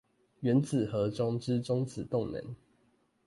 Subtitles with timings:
[0.39, 2.55] 原子核中之中子動能